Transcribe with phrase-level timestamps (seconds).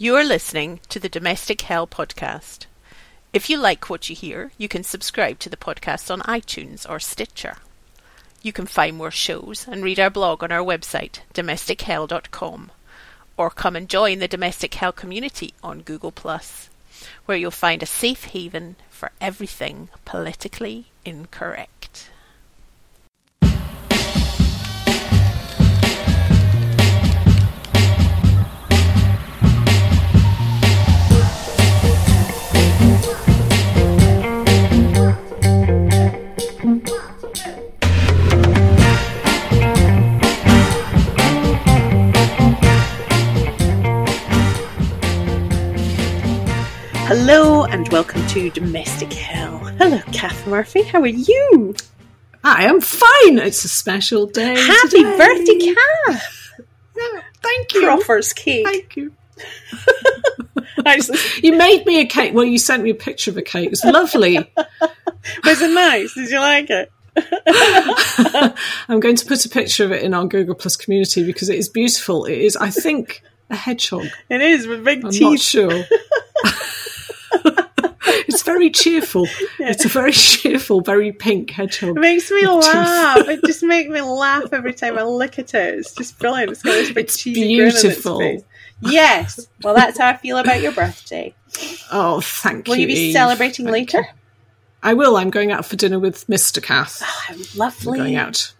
[0.00, 2.66] You are listening to the Domestic Hell podcast.
[3.32, 7.00] If you like what you hear, you can subscribe to the podcast on iTunes or
[7.00, 7.56] Stitcher.
[8.40, 12.70] You can find more shows and read our blog on our website, domestichell.com,
[13.36, 16.70] or come and join the Domestic Hell community on Google Plus,
[17.26, 21.77] where you'll find a safe haven for everything politically incorrect.
[47.08, 49.56] Hello and welcome to Domestic Hell.
[49.78, 50.82] Hello, Kath Murphy.
[50.82, 51.74] How are you?
[52.44, 53.38] I am fine.
[53.38, 54.54] It's a special day.
[54.54, 55.16] Happy today.
[55.16, 56.50] birthday, Kath!
[57.42, 57.80] Thank you.
[57.80, 58.66] Croffers cake.
[58.66, 59.14] Thank you.
[61.42, 62.34] You made me a cake.
[62.34, 63.68] Well, you sent me a picture of a cake.
[63.68, 64.36] It was lovely.
[65.44, 66.12] was it nice?
[66.12, 66.92] Did you like it?
[68.86, 71.56] I'm going to put a picture of it in our Google Plus community because it
[71.58, 72.26] is beautiful.
[72.26, 74.08] It is, I think, a hedgehog.
[74.28, 75.22] It is with big I'm teeth.
[75.22, 75.84] not sure.
[77.44, 79.26] It's very cheerful.
[79.58, 81.96] It's a very cheerful, very pink hedgehog.
[81.96, 82.48] It makes me teeth.
[82.74, 83.28] laugh.
[83.28, 85.78] It just makes me laugh every time I look at it.
[85.78, 86.52] It's just brilliant.
[86.52, 88.18] It's got this big It's cheesy grin on its beautiful.
[88.20, 88.42] face.
[88.80, 89.48] Yes.
[89.62, 91.34] Well, that's how I feel about your birthday.
[91.90, 92.86] Oh, thank Will you.
[92.86, 93.12] Will you be Eve.
[93.12, 93.98] celebrating Thank later?
[93.98, 94.04] you.
[94.82, 95.16] I will.
[95.16, 96.62] I'm going out for dinner with Mr.
[96.62, 97.02] Kath.
[97.04, 97.98] Oh, lovely.
[97.98, 98.52] going out.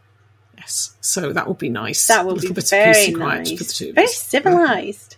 [0.56, 2.04] Yes, so that will be nice.
[2.08, 3.78] That will a be little bit of very peace and quiet for the nice.
[3.78, 5.16] two Very civilized.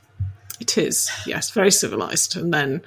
[0.60, 2.36] It is, yes, very civilized.
[2.36, 2.82] And then,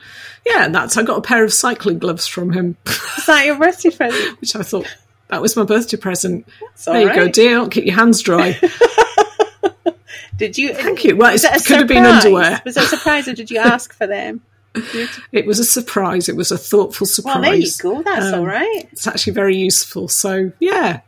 [0.46, 2.78] yeah, and that's I got a pair of cycling gloves from him,
[3.18, 4.40] Is that your birthday present?
[4.42, 4.86] which I thought
[5.30, 6.48] that was my birthday present.
[6.74, 7.68] It's there you go, dear.
[7.68, 8.60] Keep your hands dry.
[10.38, 10.74] Did you?
[10.74, 11.16] Thank you.
[11.16, 12.62] Well, it could have been underwear.
[12.66, 14.42] Was that a surprise, or did you ask for them?
[15.32, 16.28] It was a surprise.
[16.30, 17.36] It was a thoughtful surprise.
[17.36, 18.02] Well, there you go.
[18.02, 18.90] That's Um, all right.
[18.92, 20.08] It's actually very useful.
[20.08, 21.02] So yeah.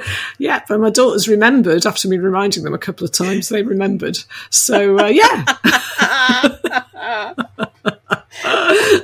[0.38, 3.48] yeah, but my daughters remembered after me reminding them a couple of times.
[3.48, 4.18] They remembered,
[4.50, 5.44] so uh, yeah.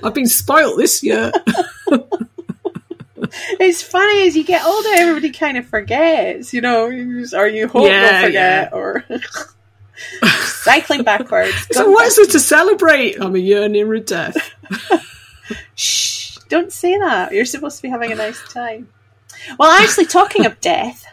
[0.02, 1.32] I've been spoilt this year.
[3.60, 6.90] It's funny as you get older, everybody kind of forgets, you know, or
[7.46, 9.04] you hope Yeah, they'll forget, or
[10.44, 11.54] cycling backwards.
[11.72, 13.20] So what is it to celebrate?
[13.20, 14.36] I'm a year nearer death.
[15.74, 16.38] Shh!
[16.48, 17.32] Don't say that.
[17.32, 18.88] You're supposed to be having a nice time.
[19.58, 21.04] Well, actually, talking of death,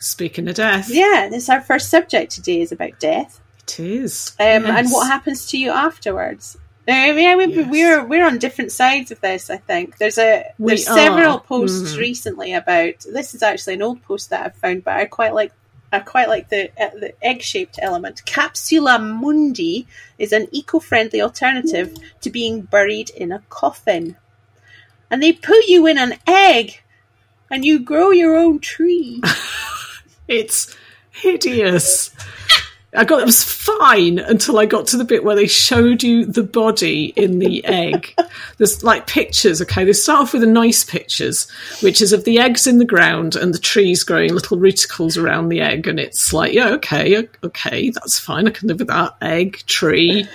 [0.00, 4.32] Speaking of death, yeah, this our first subject today is about death, it is.
[4.38, 6.56] um, and what happens to you afterwards.
[6.88, 7.68] I mean, I mean Yes.
[7.68, 9.50] we're we're on different sides of this.
[9.50, 11.40] I think there's a We there's several are.
[11.40, 11.98] posts Mhm.
[11.98, 15.52] recently about this is actually an old post that I've found, but I quite like
[15.92, 18.22] I quite like the uh, the egg shaped element.
[18.26, 19.88] Capsula mundi
[20.18, 24.16] is an eco friendly alternative to being buried in a coffin,
[25.10, 26.82] and they put you in an egg,
[27.50, 29.22] and you grow your own tree.
[30.28, 30.76] It's
[31.12, 32.10] hideous.
[32.96, 36.24] I got it was fine until I got to the bit where they showed you
[36.24, 38.14] the body in the egg.
[38.58, 39.84] There's like pictures, okay?
[39.84, 41.48] They start off with the nice pictures,
[41.82, 45.48] which is of the eggs in the ground and the trees growing little reticles around
[45.48, 48.46] the egg, and it's like, yeah, okay, okay, that's fine.
[48.46, 49.16] I can live with that.
[49.20, 50.26] Egg, tree,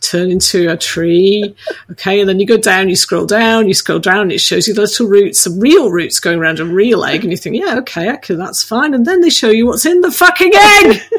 [0.00, 1.54] turn into a tree.
[1.92, 4.66] Okay, and then you go down, you scroll down, you scroll down, and it shows
[4.66, 7.56] you the little roots, some real roots going around a real egg, and you think,
[7.56, 8.94] yeah, okay, okay, that's fine.
[8.94, 11.00] And then they show you what's in the fucking egg.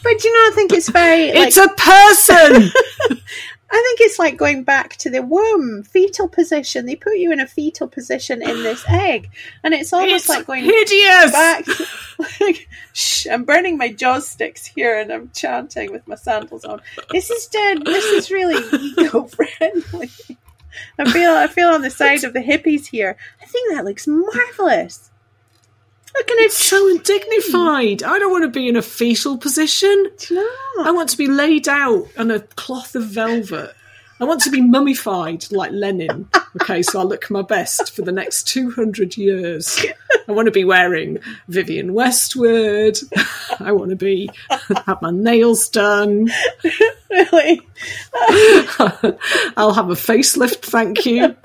[0.00, 2.70] But you know, I think it's very like, it's a person.
[3.70, 6.86] I think it's like going back to the womb, fetal position.
[6.86, 9.30] They put you in a fetal position in this egg,
[9.62, 11.32] and it's almost it's like going hideous.
[11.32, 11.66] back.
[12.40, 16.80] like, shh, I'm burning my joss sticks here, and I'm chanting with my sandals on.
[17.10, 17.84] This is dead.
[17.84, 18.62] This is really
[18.98, 20.10] eco-friendly.
[20.98, 23.16] I feel I feel on the side of the hippies here.
[23.42, 25.10] I think that looks marvelous.
[26.18, 26.38] Look at.
[26.38, 28.02] It's so undignified.
[28.02, 30.10] I don't want to be in a fetal position.
[30.30, 30.50] No.
[30.80, 33.74] I want to be laid out on a cloth of velvet.
[34.20, 36.28] I want to be mummified like Lenin.
[36.60, 39.84] Okay, so I'll look my best for the next 200 years.
[40.26, 42.98] I want to be wearing Vivienne Westwood.
[43.60, 44.30] I want to be
[44.86, 46.30] have my nails done.
[47.10, 47.60] Really?
[49.56, 51.34] I'll have a facelift, thank you.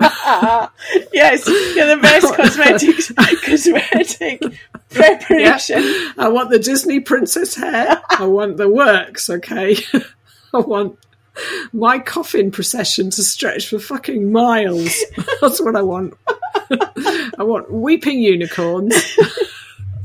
[1.12, 3.12] yes, you're the best cosmetics
[3.44, 4.42] cosmetic
[4.90, 5.82] preparation.
[6.18, 8.00] I want the Disney princess hair.
[8.10, 9.76] I want the works, okay?
[10.54, 10.98] I want
[11.72, 14.94] my coffin procession to stretch for fucking miles.
[15.40, 16.14] That's what I want.
[16.70, 18.94] I want weeping unicorns.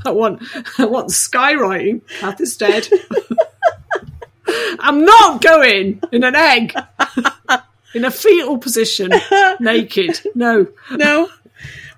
[0.05, 0.41] I want
[0.77, 2.01] I want skywriting.
[2.19, 2.87] Kath is dead.
[4.79, 6.73] I'm not going in an egg.
[7.93, 9.11] in a fetal position,
[9.59, 10.21] naked.
[10.35, 10.67] No.
[10.91, 11.29] No.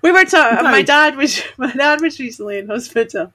[0.02, 0.64] We were talking.
[0.64, 0.70] No.
[0.70, 3.32] My dad was my dad was recently in hospital.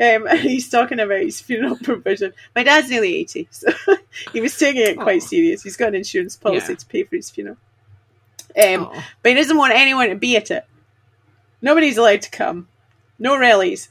[0.00, 2.32] Um, he's talking about his funeral provision.
[2.54, 3.68] My dad's nearly eighty, so
[4.32, 5.26] he was taking it quite Aw.
[5.26, 5.62] serious.
[5.62, 6.78] He's got an insurance policy Yeah.
[6.78, 7.56] to pay for his funeral.
[8.56, 8.90] Um,
[9.22, 10.64] but he doesn't want anyone to be at it.
[11.62, 12.68] Nobody's allowed to come.
[13.18, 13.88] No rallies.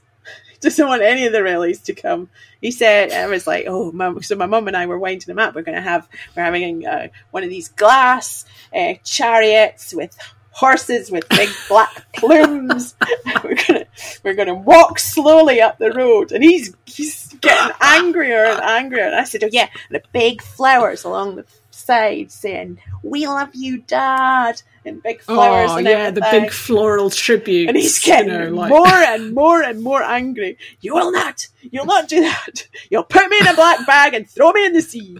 [0.59, 2.29] Doesn't want any of the rallies to come.
[2.61, 4.21] He said, I was like, oh, mum.
[4.21, 5.55] So my mum and I were winding him up.
[5.55, 8.45] We're going to have, we're having uh, one of these glass
[8.75, 10.15] uh, chariots with
[10.51, 12.95] horses with big black plumes.
[13.43, 13.85] we're gonna,
[14.23, 19.05] we're gonna walk slowly up the road, and he's he's getting angrier and angrier.
[19.05, 23.49] And I said, oh yeah, and the big flowers along the side saying, "We love
[23.53, 25.71] you, Dad," and big flowers.
[25.71, 27.69] Oh and yeah, the big floral tribute.
[27.69, 30.57] And he's getting you know, like, more and more and more angry.
[30.81, 31.47] You will not.
[31.61, 32.67] You'll not do that.
[32.89, 35.17] You'll put me in a black bag and throw me in the sea.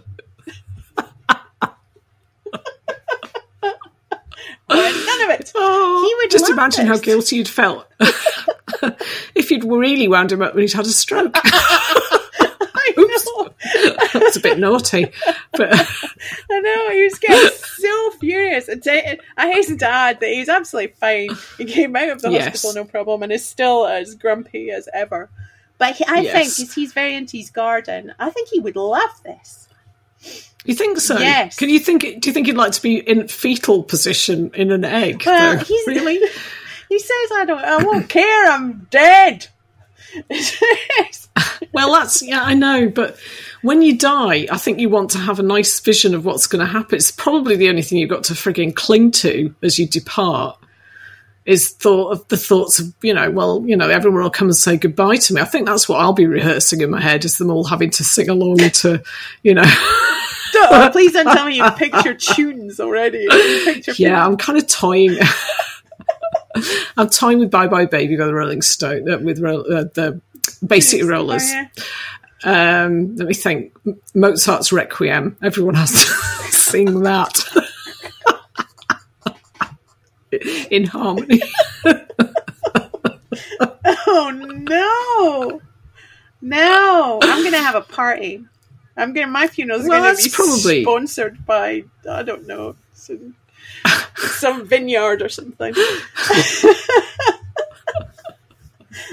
[3.62, 5.52] Well, none of it.
[5.54, 7.86] Oh, He would just imagine how guilty you'd felt
[9.34, 11.36] if you'd really wound him up when he'd had a stroke.
[11.44, 13.48] I know.
[14.12, 15.06] That's a bit naughty,
[15.52, 15.72] but
[16.50, 16.90] I know.
[16.90, 18.68] He was getting so furious.
[18.68, 21.30] I hasten to add that he's absolutely fine.
[21.58, 22.48] He came out of the Yes.
[22.62, 25.30] hospital no problem and is still as grumpy as ever.
[25.78, 26.32] But he, I Yes.
[26.56, 28.14] think 'cause he's very into his garden.
[28.18, 29.68] I think he would love this.
[30.64, 31.18] You think so?
[31.18, 31.56] Yes.
[31.56, 32.02] Can you think?
[32.02, 35.22] Do you think he'd like to be in fetal position in an egg?
[35.26, 36.20] Well, really.
[36.88, 37.64] He says, "I don't.
[37.64, 38.50] I won't care.
[38.50, 39.48] I'm dead."
[41.72, 43.16] Well, that's yeah, I know, but
[43.62, 46.60] when you die, I think you want to have a nice vision of what's going
[46.60, 46.96] to happen.
[46.96, 50.58] It's probably the only thing you've got to frigging cling to as you depart.
[51.44, 54.56] Is thought of the thoughts of you know, well, you know, everyone will come and
[54.56, 55.40] say goodbye to me.
[55.40, 58.04] I think that's what I'll be rehearsing in my head is them all having to
[58.04, 59.02] sing along to,
[59.42, 59.64] you know,
[60.52, 63.26] Don't- please don't tell me you picture tunes already.
[63.64, 65.16] Picture yeah, I'm kind of toying.
[66.96, 70.20] I'm toying with Bye Bye Baby by the Rolling Stone uh, with ro- uh, the
[70.66, 71.42] Bay City Rollers.
[71.44, 71.66] Oh,
[72.44, 72.82] yeah.
[72.84, 73.72] Um, let me think.
[74.14, 75.36] Mozart's Requiem.
[75.42, 75.98] Everyone has to
[76.50, 77.38] sing that
[80.70, 81.40] in harmony.
[84.06, 85.60] Oh no,
[86.40, 87.18] no!
[87.22, 88.44] I'm gonna have a party.
[88.96, 89.26] I'm gonna.
[89.28, 93.34] My funeral's Well, gonna be probably- sponsored by I don't know some,
[94.16, 95.74] some vineyard or something.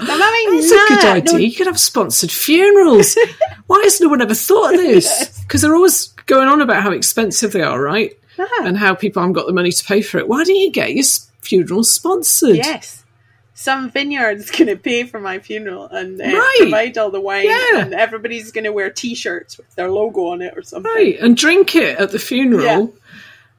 [0.02, 1.32] I'm having It's a good idea.
[1.32, 3.16] No, You could have sponsored funerals.
[3.66, 5.40] Why has no one ever thought of this?
[5.42, 8.16] Because they're always going on about how expensive they are, right?
[8.38, 8.48] Ah.
[8.64, 10.28] And how people haven't got the money to pay for it.
[10.28, 11.04] Why don't you get your
[11.40, 12.56] funeral sponsored?
[12.56, 13.04] Yes.
[13.60, 16.56] Some vineyard's going to pay for my funeral and uh, Right.
[16.60, 17.80] provide all the wine, Yeah.
[17.80, 20.90] and everybody's going to wear T-shirts with their logo on it or something.
[20.90, 22.64] Right, and drink it at the funeral.
[22.64, 22.86] Yeah.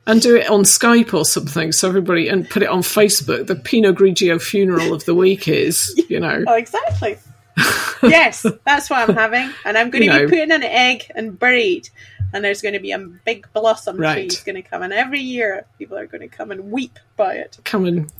[0.07, 3.45] And do it on Skype or something, so everybody and put it on Facebook.
[3.45, 7.19] The Pinot Grigio funeral of the week is, you know, Oh, exactly.
[8.01, 11.37] yes, that's what I'm having, and I'm going You to be putting an egg and
[11.37, 11.89] buried,
[12.33, 14.33] and there's going to be a big blossom tree Right.
[14.33, 17.35] is going to come, and every year people are going to come and weep by
[17.35, 17.59] it.
[17.63, 18.11] come and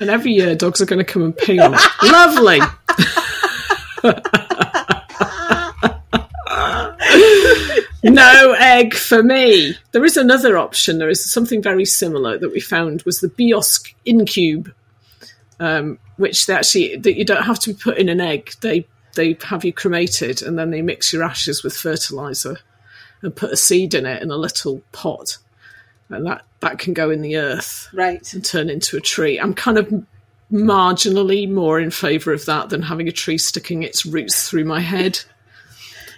[0.00, 1.72] and every year dogs are going to come and pee on.
[2.02, 2.60] Lovely.
[8.04, 9.74] no egg for me.
[9.92, 10.98] There is another option.
[10.98, 14.72] There is something very similar that we found was the Bios Incube,
[15.60, 18.52] um, which they actually that you don't have to put in an egg.
[18.60, 22.58] They they have you cremated and then they mix your ashes with fertilizer
[23.22, 25.38] and put a seed in it in a little pot,
[26.08, 28.32] and that that can go in the earth Right.
[28.34, 29.38] and turn into a tree.
[29.38, 29.92] I'm kind of
[30.52, 34.80] marginally more in favour of that than having a tree sticking its roots through my
[34.80, 35.20] head.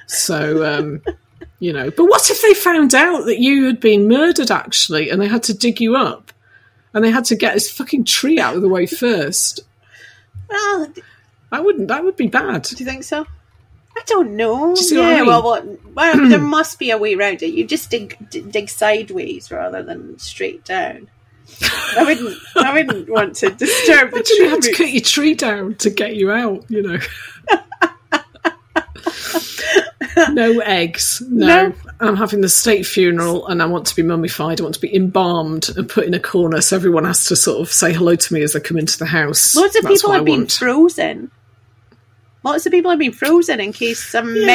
[0.06, 1.02] So, um,
[1.59, 5.20] you know, but what if they found out that you had been murdered actually and
[5.20, 6.32] they had to dig you up
[6.94, 9.61] and they had to get this fucking tree out of the way first?
[10.49, 10.92] Well,
[11.52, 12.62] That wouldn't, that would be bad.
[12.62, 13.26] do you think so?
[13.97, 14.75] I don't know.
[14.76, 15.26] you I yeah, mean?
[15.26, 17.54] well, what, well, there must be a way around it.
[17.54, 21.11] You just dig d- dig sideways rather than straight down.
[21.97, 22.38] I wouldn't.
[22.56, 24.38] I wouldn't want to disturb the tree.
[24.44, 26.99] they had to cut your tree down to get you out, you know.
[30.30, 31.23] no eggs.
[31.28, 31.68] No.
[31.68, 31.75] No.
[32.00, 34.61] I'm having the state funeral and I want to be mummified.
[34.61, 37.61] I want to be embalmed and put in a corner so everyone has to sort
[37.61, 39.54] of say hello to me as they come into the house.
[39.54, 41.30] Loads of That's people have been frozen.
[42.42, 44.47] Lots of people have been frozen in case some Yeah.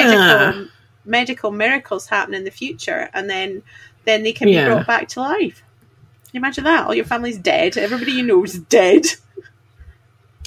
[0.51, 0.67] medical
[1.07, 3.61] medical miracles happen in the future, and then
[4.05, 4.65] then they can Yeah.
[4.65, 5.61] be brought back to life.
[6.25, 6.85] Can you imagine that?
[6.85, 7.77] All your family's dead.
[7.77, 9.05] Everybody you know is dead.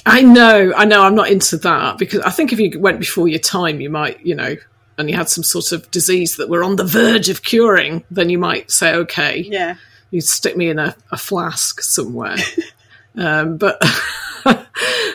[0.05, 3.27] I know, I know I'm not into that because I think if you went before
[3.27, 4.55] your time, you might, you know,
[4.97, 8.29] and you had some sort of disease that were on the verge of curing, then
[8.29, 9.75] you might say, okay, Yeah.
[10.11, 12.37] you stick me in a, a flask somewhere.
[13.17, 13.81] um, but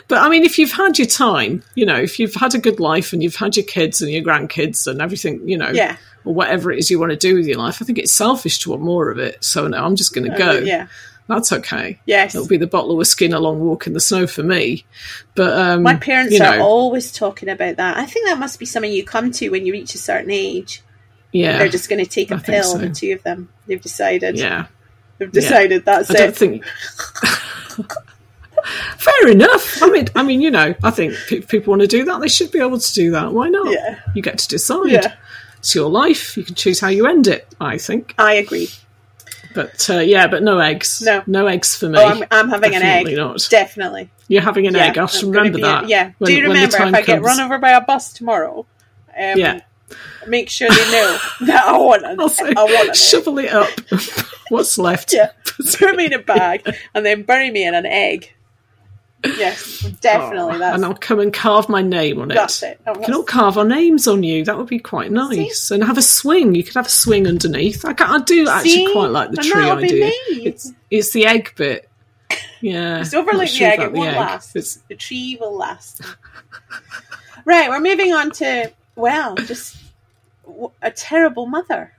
[0.09, 2.81] but I mean, if you've had your time, you know, if you've had a good
[2.81, 5.97] life and you've had your kids and your grandkids and everything, you know, Yeah.
[6.25, 8.59] or whatever it is you want to do with your life, I think it's selfish
[8.61, 9.43] to want more of it.
[9.45, 10.59] So no, I'm just going to go.
[10.59, 10.87] Uh, yeah.
[11.27, 11.99] That's okay.
[12.05, 12.35] Yes.
[12.35, 14.85] It'll be the bottle of whiskey and a long walk in the snow for me.
[15.35, 17.97] But um, My parents you are always talking about that.
[17.97, 20.83] I think that must be something you come to when you reach a certain age.
[21.33, 22.77] yeah, They're just going to take a I pill, so.
[22.79, 23.49] the two of them.
[23.67, 24.39] They've decided.
[24.39, 24.67] yeah.
[25.17, 26.37] They've decided that's I it.
[26.37, 26.63] think.
[28.99, 29.83] Fair enough.
[29.83, 32.21] I mean, I mean, you know, I think pe- people want to do that.
[32.21, 33.33] They should be able to do that.
[33.33, 33.71] Why not?
[33.71, 34.01] Yeah.
[34.15, 34.87] You get to decide.
[34.91, 35.15] Yeah.
[35.59, 36.37] It's your life.
[36.37, 37.47] You can choose how you end it.
[37.61, 38.15] I think.
[38.19, 38.69] I agree.
[39.55, 41.01] But uh, yeah, but no eggs.
[41.03, 41.23] No.
[41.27, 41.99] no eggs for me.
[41.99, 43.05] Oh, I'm, I'm having an egg.
[43.07, 43.47] Definitely not.
[43.51, 44.11] Definitely.
[44.29, 44.99] You're having an Yeah, egg.
[44.99, 45.89] I have to I'm gonna remember be- that.
[45.89, 46.13] Yeah.
[46.19, 48.67] when- Do you remember if I get run over by a bus tomorrow?
[49.17, 49.61] Um, Yeah.
[50.27, 52.29] Make sure they know that I want an, I'll
[52.59, 52.97] I want an egg.
[52.97, 53.69] shovel it up.
[54.49, 55.13] What's left?
[55.13, 55.31] Yeah.
[55.79, 58.33] Put me in a bag and then bury me in an egg.
[59.25, 60.57] Yes, definitely.
[60.57, 62.35] Oh, that's and I'll come and carve my name on it.
[62.35, 62.81] that's it.
[62.87, 64.45] Oh, We can all carve our names on you.
[64.45, 65.71] That would be quite nice.
[65.71, 66.55] And have a swing.
[66.55, 67.85] You could have a swing underneath.
[67.85, 68.93] I, ca- I do actually See?
[68.93, 70.05] quite like the And tree idea.
[70.07, 70.47] me.
[70.47, 71.89] It's it's the egg bit.
[72.61, 73.01] Yeah.
[73.01, 74.17] It's overlook Not the egg, it won't egg.
[74.17, 74.57] last.
[74.57, 76.01] It's- The tree will last.
[77.45, 79.77] right, we're moving on to well, just
[80.83, 81.93] a terrible mother.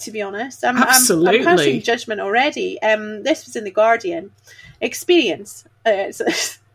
[0.00, 0.82] To be honest, I'm, I'm,
[1.26, 2.80] I'm passing judgment already.
[2.82, 4.30] Um, this was in the Guardian.
[4.82, 5.64] Experience.
[5.86, 6.24] Uh, so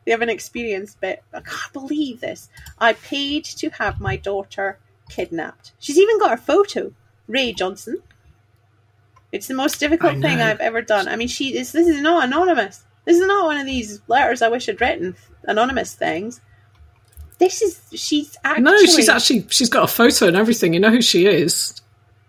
[0.06, 1.24] they have an experience bit.
[1.34, 2.50] I can't believe this.
[2.80, 5.74] I paid to have my daughter kidnapped.
[5.80, 6.94] She's even got her photo.
[7.28, 8.02] Ray Johnson.
[9.32, 10.42] It's the most difficult thing.
[10.42, 11.08] I've ever done.
[11.08, 11.72] I mean, she is.
[11.72, 12.84] This is not anonymous.
[13.06, 15.16] This is not one of these letters I wish I'd written.
[15.44, 16.42] Anonymous things.
[17.38, 17.82] This is.
[17.94, 18.64] She's actually.
[18.64, 20.74] no, she's actually she's got a photo and everything.
[20.74, 21.82] You know who she is.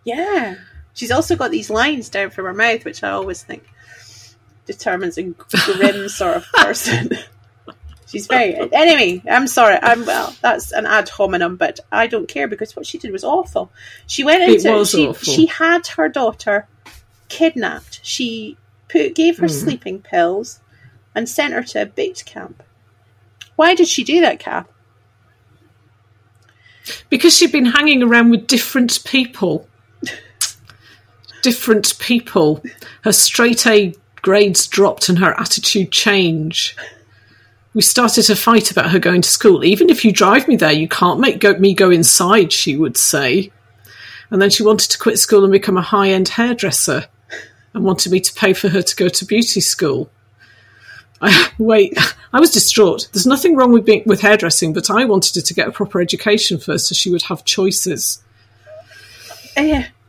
[0.04, 0.56] Yeah.
[0.94, 3.64] She's also got these lines down from her mouth, which I always think
[4.66, 7.10] determines a grim sort of person.
[8.06, 8.54] She's very.
[8.72, 9.78] Anyway, I'm sorry.
[9.80, 10.34] I'm well.
[10.42, 13.72] That's an ad hominem, but I don't care because what she did was awful.
[14.06, 14.84] She went into.
[14.84, 15.14] she, awful.
[15.14, 16.68] she had her daughter
[17.28, 18.00] kidnapped.
[18.02, 19.52] She put gave her hmm.
[19.52, 20.60] sleeping pills
[21.14, 22.62] and sent her to a boot camp.
[23.56, 24.70] Why did she do that, Cap?
[27.08, 29.68] Because she'd been hanging around with different people.
[31.42, 32.62] different people.
[33.04, 36.78] Her straight A grades dropped and her attitude changed.
[37.74, 39.64] We started to fight about her going to school.
[39.64, 42.96] Even if you drive me there, you can't make go- me go inside, she would
[42.96, 43.50] say.
[44.30, 47.06] And then she wanted to quit school and become a high end hairdresser
[47.74, 50.10] and wanted me to pay for her to go to beauty school.
[51.20, 51.96] I, wait,
[52.32, 53.08] I was distraught.
[53.12, 56.00] There's nothing wrong with being with hairdressing, but I wanted her to get a proper
[56.00, 58.22] education first, so she would have choices.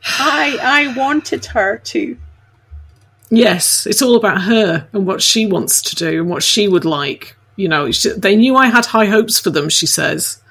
[0.04, 2.16] I I wanted her to.
[3.36, 6.84] Yes, it's all about her and what she wants to do and what she would
[6.84, 7.36] like.
[7.56, 9.68] You know, she, they knew I had high hopes for them.
[9.68, 10.42] She says,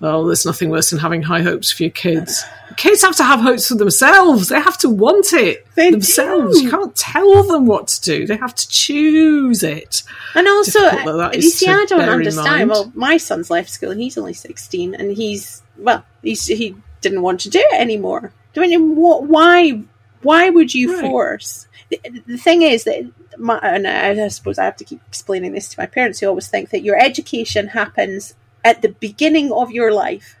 [0.00, 2.44] "Oh, there's nothing worse than having high hopes for your kids.
[2.76, 4.48] Kids have to have hopes for themselves.
[4.48, 6.58] They have to want it They themselves.
[6.58, 6.64] do.
[6.64, 8.26] You can't tell them what to do.
[8.26, 10.02] They have to choose it."
[10.34, 12.70] And also, that you see, I don't understand.
[12.70, 17.22] Well, my son's left school and he's only 16 and he's, well, he's, he didn't
[17.22, 18.32] want to do it anymore.
[18.56, 19.82] I mean, what, why,
[20.22, 21.00] why would you Right.
[21.00, 21.66] force?
[21.90, 25.52] The, the thing is that, my, and I, I suppose I have to keep explaining
[25.52, 28.34] this to my parents who always think that your education happens
[28.64, 30.36] at the beginning of your life,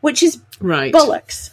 [0.00, 0.92] which is Right.
[0.92, 1.50] bollocks.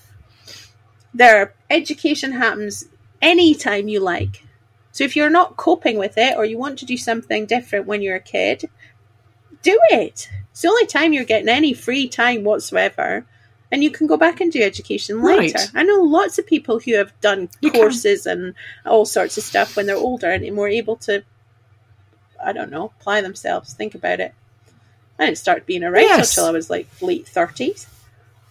[1.14, 2.86] Their education happens
[3.22, 4.44] anytime you like.
[4.92, 8.02] So if you're not coping with it or you want to do something different when
[8.02, 8.70] you're a kid,
[9.62, 10.30] do it.
[10.52, 13.26] It's the only time you're getting any free time whatsoever.
[13.72, 15.57] And you can go back and do education later.
[15.57, 15.72] Right.
[15.74, 17.81] I know lots of people who have done You can.
[17.81, 18.53] courses and
[18.86, 21.24] all sorts of stuff when they're older and more able to,
[22.43, 24.34] I don't know, apply themselves, think about it.
[25.17, 26.38] I didn't start being a writer Yes.
[26.38, 27.88] until I was like late 30s.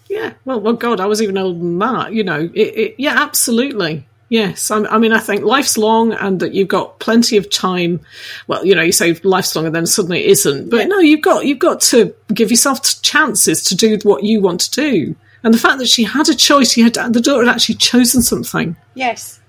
[0.09, 0.33] Yeah.
[0.44, 2.12] Well, well, God, I was even older than that.
[2.12, 4.06] You know, it, it, yeah, absolutely.
[4.28, 4.71] Yes.
[4.71, 8.00] I, I mean, I think life's long and that you've got plenty of time.
[8.47, 10.71] Well, you know, you say life's long and then suddenly it isn't.
[10.71, 10.87] But Yeah.
[10.87, 14.71] no, you've got, you've got to give yourself chances to do what you want to
[14.71, 15.14] do.
[15.43, 18.23] And the fact that she had a choice, she had, the daughter had actually chosen
[18.23, 19.40] something, Yes.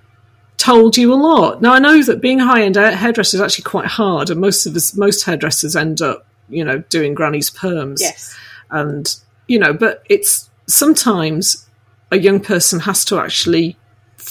[0.57, 1.61] told you a lot.
[1.61, 4.29] Now, I know that being a high end hairdresser is actually quite hard.
[4.29, 8.35] And most of us, most hairdressers end up, you know, doing granny's perms Yes.
[8.71, 9.15] and
[9.47, 11.67] you know but it's sometimes
[12.11, 13.77] a young person has to actually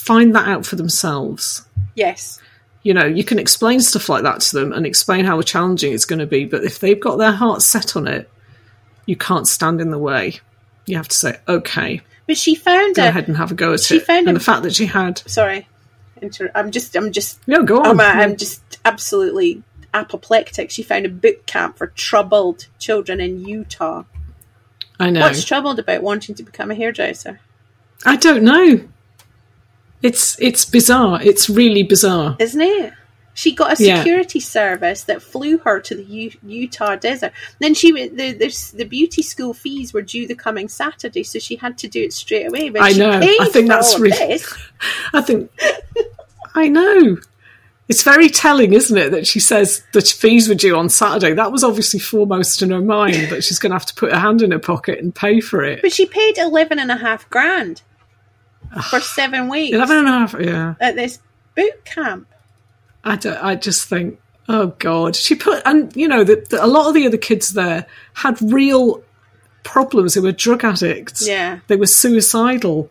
[0.05, 2.41] find that out for themselves Yes.
[2.83, 6.05] you know you can explain stuff like that to them and explain how challenging it's
[6.05, 8.31] going to be but if they've got their heart set on it
[9.07, 10.41] you can't stand in the way
[10.87, 13.09] you have to say okay But she found go a.
[13.09, 14.03] ahead and have a go at she it.
[14.07, 15.19] found and a- the fact that she had.
[15.27, 15.69] Sorry,
[16.23, 16.97] inter- I'm just.
[16.97, 17.39] I'm just.
[17.47, 17.87] No, go on.
[17.87, 20.71] I'm, uh, I'm just absolutely apoplectic.
[20.71, 24.05] She found a boot camp for troubled children in Utah.
[24.99, 25.21] I know.
[25.21, 27.41] What's troubled about wanting to become a hairdresser?
[28.07, 28.89] I don't know.
[30.05, 31.21] It's it's bizarre.
[31.23, 32.37] It's really bizarre.
[32.39, 32.93] Isn't it?
[33.37, 33.97] She got a Yeah.
[33.99, 37.33] security service that flew her to the U- Utah desert.
[37.59, 41.57] Then she the, the the beauty school fees were due the coming Saturday, so she
[41.57, 42.69] had to do it straight away.
[42.69, 43.19] But I she know.
[43.19, 44.41] paid I think that's all really-
[45.15, 45.51] I think.
[46.55, 47.17] I know.
[47.89, 51.35] It's very telling, isn't it, that she says the fees were due on Saturday.
[51.35, 54.19] That was obviously foremost in her mind that she's going to have to put her
[54.19, 55.83] hand in her pocket and pay for it.
[55.83, 57.83] But she paid eleven and a half grand
[58.83, 60.35] for seven weeks Eleven and a half.
[60.39, 60.75] Yeah.
[60.81, 61.21] at this
[61.55, 62.27] boot camp.
[63.05, 66.89] I, don't, I just think, oh God, she put, and you know, that a lot
[66.89, 69.03] of the other kids there had real
[69.63, 70.15] problems.
[70.15, 71.27] They were drug addicts.
[71.27, 71.61] Yeah.
[71.67, 72.91] They were suicidal.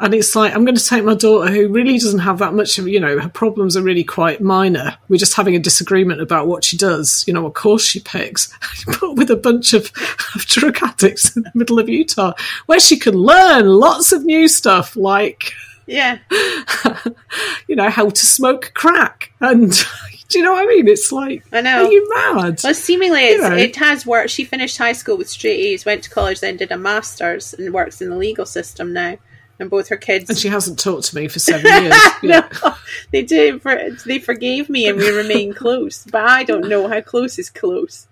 [0.00, 2.78] And it's like, I'm going to take my daughter who really doesn't have that much
[2.78, 4.96] of, you know, her problems are really quite minor.
[5.08, 8.56] We're just having a disagreement about what she does, you know, what course she picks,
[9.00, 9.90] but with a bunch of,
[10.36, 12.34] of drug addicts in the middle of Utah,
[12.66, 15.52] where she can learn lots of new stuff like,
[15.88, 16.18] Yeah,
[17.66, 19.32] you know, how to smoke crack.
[19.40, 19.72] And
[20.28, 20.86] do you know what I mean?
[20.86, 21.84] It's like, I know.
[21.84, 22.60] are you mad?
[22.62, 23.56] Well, seemingly it's, know.
[23.56, 24.30] it has worked.
[24.30, 27.74] She finished high school with straight A's, went to college, then did a master's, and
[27.74, 29.16] works in the legal system now.
[29.60, 31.94] And both her kids, And she hasn't talked to me for seven years.
[32.22, 32.48] Yeah.
[32.62, 32.74] no,
[33.10, 33.58] they.
[33.58, 36.04] For, they forgave me, and we remain close.
[36.04, 38.06] But I don't know how close is close.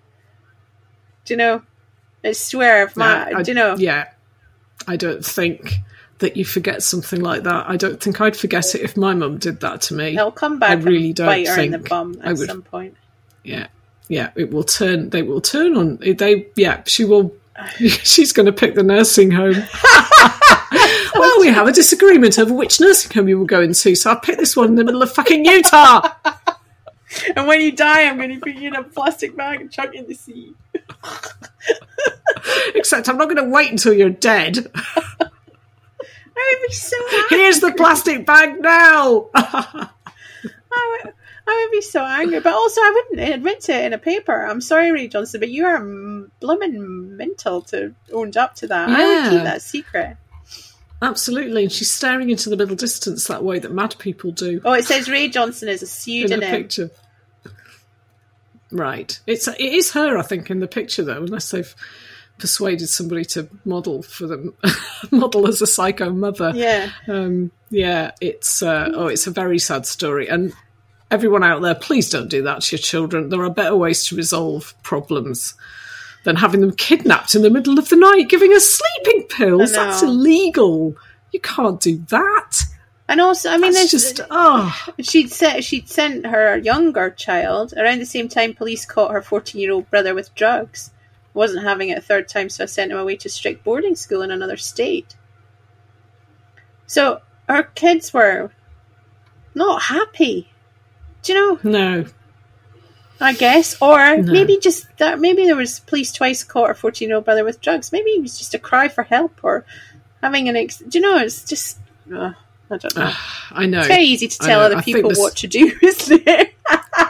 [1.25, 1.61] Do you know?
[2.25, 3.75] I swear, if my, I- do you know?
[3.77, 4.09] Yeah.
[4.87, 5.75] I don't think
[6.19, 7.69] that you forget something like that.
[7.69, 10.15] I don't think I'd forget it if my mum did that to me.
[10.15, 12.61] They'll come back I really and don't bite her in the bum at would- some
[12.61, 12.95] point.
[13.43, 13.67] Yeah.
[14.09, 14.31] Yeah.
[14.35, 17.33] It will turn, they will turn on, they, yeah, she will,
[17.77, 19.55] she's going to pick the nursing home.
[21.19, 24.15] well, we have a disagreement over which nursing home you will go into, so I
[24.15, 26.09] picked this one in the middle of fucking Utah.
[27.35, 29.93] And when you die, I'm going to put you in a plastic bag and chuck
[29.93, 30.53] you in the sea.
[32.75, 34.57] Except I'm not going to wait until you're dead.
[34.75, 37.35] I would be so happy.
[37.35, 39.29] Here's the plastic bag now.
[39.33, 41.13] I would,
[41.47, 44.45] I would be so angry, but also I wouldn't admit to it in a paper.
[44.45, 45.79] I'm sorry, Ray Johnson, but you are
[46.39, 48.89] blooming mental to own up to that.
[48.89, 50.17] I would keep that secret.
[51.01, 54.73] Absolutely, and she's staring into the middle distance that way that mad people do Oh,
[54.73, 56.41] it says Ray Johnson is a pseudonym.
[56.43, 56.91] in the picture.
[58.71, 61.73] Right, it's it is her, I think, in the picture though, unless they've
[62.37, 64.53] persuaded somebody to model for them,
[65.11, 66.51] model as a psycho mother.
[66.53, 70.51] Yeah, Um, yeah, it's uh, oh, it's a very sad story, and
[71.09, 73.29] everyone out there, please don't do that to your children.
[73.29, 75.53] There are better ways to resolve problems
[76.23, 79.73] than having them kidnapped in the middle of the night, giving us sleeping pills.
[79.73, 80.95] That's illegal.
[81.31, 82.61] You can't do that.
[83.09, 87.73] and also, I mean, It's there's just oh, she'd set she'd sent her younger child
[87.77, 88.53] around the same time.
[88.53, 90.91] Police caught her fourteen year old brother with drugs.
[91.33, 94.21] Wasn't having it a third time, so I sent him away to strict boarding school
[94.23, 95.15] in another state.
[96.87, 98.51] So her kids were
[99.53, 100.49] not happy.
[101.21, 101.59] Do you know?
[101.63, 102.05] no.
[103.19, 104.31] I guess, or No.
[104.31, 105.19] maybe just that.
[105.19, 107.91] Maybe there was police twice caught a fourteen-year-old brother with drugs.
[107.91, 109.65] Maybe it was just a cry for help, or
[110.21, 110.55] having an.
[110.55, 111.17] Ex- do you know?
[111.17, 111.79] It's just.
[112.13, 112.31] Uh,
[112.69, 113.11] I don't know.
[113.51, 116.53] I know It's very easy to tell other people this- what to do, isn't it?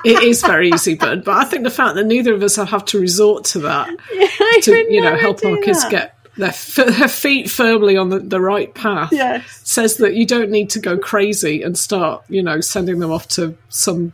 [0.05, 2.85] it is very easy, but but I think the fact that neither of us have,
[2.85, 5.91] to resort to that I to you know never help our kids that.
[5.91, 9.11] get their, their feet firmly on the, the right path.
[9.11, 13.11] Yes, says that you don't need to go crazy and start, you know, sending them
[13.11, 14.13] off to some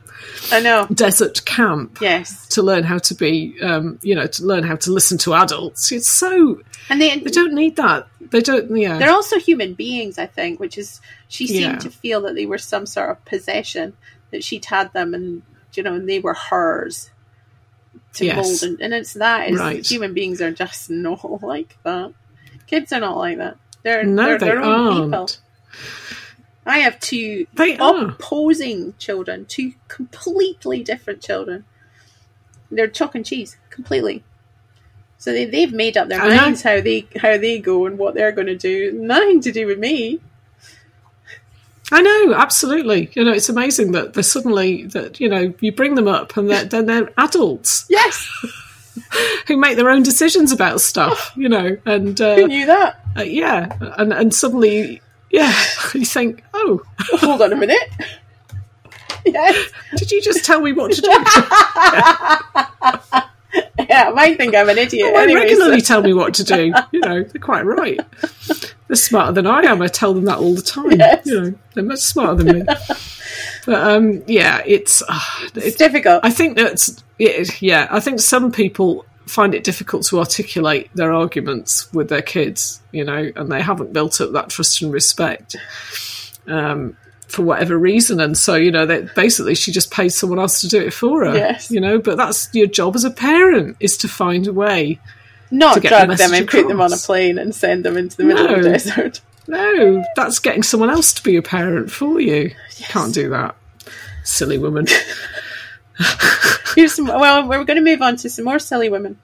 [0.52, 0.88] I know.
[0.94, 4.92] desert camp Yes, to learn how to be, um, you know, to learn how to
[4.92, 5.92] listen to adults.
[5.92, 8.08] It's so and they they don't need that.
[8.20, 8.76] They don't.
[8.76, 10.18] Yeah, they're also human beings.
[10.18, 11.78] I think, which is she seemed Yeah.
[11.80, 13.94] to feel that they were some sort of possession
[14.32, 17.10] that she'd had them, and you know, and they were hers
[18.14, 18.36] to Yes.
[18.64, 18.64] mold.
[18.72, 19.86] And, and it's that is Right.
[19.86, 22.14] human beings are just not like that.
[22.68, 23.58] Kids are not like that.
[23.84, 25.12] They're no, they're they their own aren't.
[25.12, 25.30] people.
[26.66, 28.06] I have two They are.
[28.06, 31.66] opposing children, two completely different children.
[32.72, 34.24] They're chalk and cheese, completely.
[35.18, 38.14] So they, they've made up their I minds how they how they go and what
[38.16, 38.92] they're going to do.
[38.94, 40.22] Nothing to do with me.
[41.92, 43.10] I know, absolutely.
[43.14, 46.50] You know, it's amazing that they're suddenly that you know you bring them up and
[46.50, 48.28] they're, then they're adults Yes,
[49.48, 51.32] who make their own decisions about stuff.
[51.38, 53.00] You know, and who uh, knew that?
[53.18, 55.54] uh, yeah, and and suddenly, yeah,
[55.94, 56.82] you think, oh,
[57.20, 57.90] Hold on a minute.
[59.26, 61.10] Yes, did you just tell me what to do?
[63.90, 65.14] Yeah, I might think I'm an idiot.
[65.14, 66.74] They anyway, regularly so- tell me what to do.
[66.92, 68.00] You know, they're quite right.
[68.88, 69.82] They're smarter than I am.
[69.82, 70.92] I tell them that all the time.
[70.92, 71.26] Yes.
[71.26, 72.66] You know, they're much smarter than me.
[73.66, 75.20] but um, yeah, it's uh,
[75.56, 76.22] It's it's difficult.
[76.24, 77.88] I think that's it, yeah.
[77.90, 83.06] I think some people find it difficult to articulate their arguments with their kids, you
[83.06, 85.56] know, and they haven't built up that trust and respect
[86.48, 86.98] um,
[87.34, 88.20] for whatever reason.
[88.20, 91.26] And so, you know, that basically she just pays someone else to do it for
[91.26, 91.72] her, Yes.
[91.72, 91.98] you know.
[92.00, 95.00] But that's your job as a parent is to find a way.
[95.52, 98.18] Not to get the them and put them on a plane and send them into
[98.18, 99.22] the middle of the desert.
[99.48, 102.52] No, that's getting someone else to be a parent for you.
[102.78, 103.56] Can't do that,
[104.24, 104.88] silly woman.
[106.76, 109.20] Here's some, well, we're going to move on to some more silly women.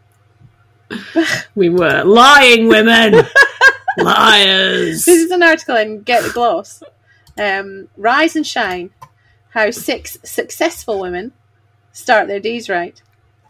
[1.55, 3.23] we were lying women,
[3.97, 5.05] liars.
[5.05, 6.83] This is an article in Get the Gloss.
[7.39, 8.89] Um, Rise and Shine:
[9.51, 11.31] How Six Successful Women
[11.93, 13.01] Start Their Days Right.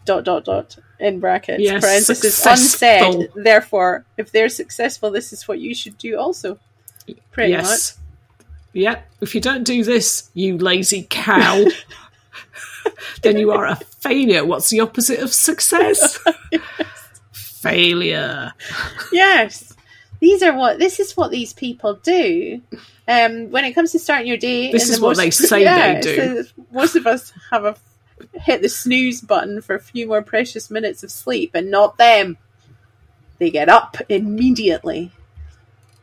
[0.06, 3.20] Dot dot dot in brackets Yes, parenthesis successful.
[3.22, 3.30] unsaid.
[3.34, 6.58] Therefore, if they're successful, this is what you should do also.
[7.32, 7.64] Pretty much.
[7.64, 7.98] yes.
[8.72, 9.00] Yeah.
[9.20, 11.64] If you don't do this, you lazy cow,
[13.22, 14.44] then you are a failure.
[14.44, 16.18] What's the opposite of success?
[17.32, 18.52] Failure.
[19.12, 19.74] Yes.
[20.20, 22.60] These are what this is what these people do.
[23.08, 25.30] Um, when it comes to starting your day, This in the is what most- they
[25.30, 26.42] say they do.
[26.44, 27.74] so most of us have a
[28.34, 32.36] hit the snooze button for a few more precious minutes of sleep, and not them.
[33.38, 35.10] They get up immediately,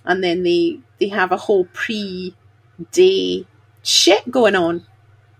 [0.03, 3.45] and then they they have a whole pre-day
[3.83, 4.83] shit going on.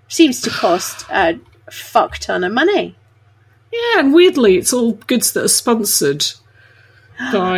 [0.07, 1.39] Seems to cost a
[1.71, 2.95] fuck ton of money.
[3.73, 6.25] Yeah, and weirdly, it's all goods that are sponsored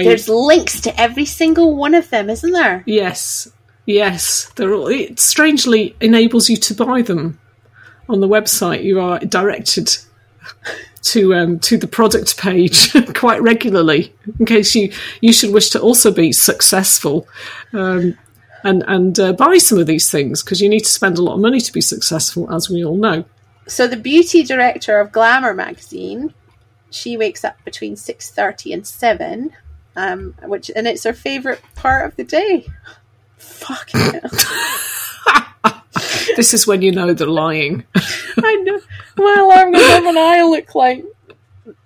[0.04, 2.84] There's links to every single one of them, isn't there?
[2.86, 3.52] Yes,
[3.86, 4.52] yes.
[4.56, 7.40] They're all, it strangely enables you to buy them
[8.08, 8.84] on the website.
[8.84, 9.98] You are directed
[11.02, 14.92] to um, to the product page quite regularly in case you
[15.22, 17.28] you should wish to also be successful.
[17.74, 18.18] Um,
[18.64, 21.36] and and uh, buy some of these things because you need to spend a lot
[21.36, 23.24] of money to be successful, as we all know.
[23.68, 26.34] So the beauty director of Glamour magazine,
[26.92, 29.52] she wakes up between six thirty and seven,
[29.96, 32.68] um, which and it's her favorite part of the day.
[33.38, 34.00] Fucking
[35.62, 35.84] hell.
[36.36, 37.84] This is when you know they're lying.
[37.96, 38.80] I know.
[39.18, 41.04] My alarm goes off and I look like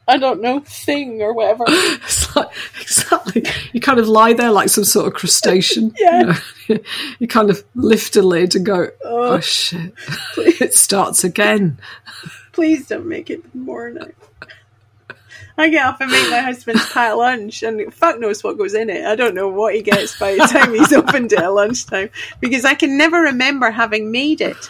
[0.07, 1.65] I don't know thing or whatever.
[2.03, 2.49] It's like,
[2.81, 3.43] exactly.
[3.73, 5.93] You kind of lie there like some sort of crustacean.
[5.99, 6.37] Yeah.
[6.67, 6.81] You, know?
[7.19, 9.93] you kind of lift a lid and go, oh, shit.
[10.37, 11.79] it starts again.
[12.51, 14.13] Please don't make it the morning.
[15.57, 18.89] I get up and make my husband's pat lunch, and fuck knows what goes in
[18.89, 19.05] it.
[19.05, 22.65] I don't know what he gets by the time he's opened it at lunchtime because
[22.65, 24.69] I can never remember having made it.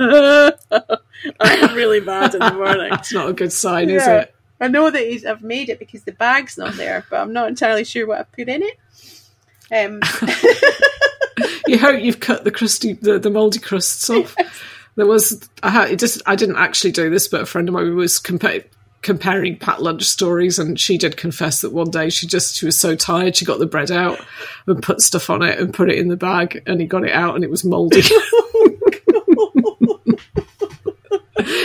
[0.00, 2.92] I'm really bad in the morning.
[2.92, 4.34] It's not a good sign, is it?
[4.60, 7.48] I know that he's, I've made it because the bag's not there, but I'm not
[7.48, 8.78] entirely sure what I've put in it.
[9.72, 10.00] Um,
[11.66, 14.36] You hope you've cut the crusty, the, the mouldy crusts off.
[14.96, 17.74] There was, I had, it just, I didn't actually do this, but a friend of
[17.74, 18.64] mine was compa-
[19.02, 22.78] comparing pat lunch stories, and she did confess that one day she just, she was
[22.78, 24.18] so tired, she got the bread out
[24.66, 27.12] and put stuff on it and put it in the bag, and he got it
[27.12, 28.02] out and it was mouldy.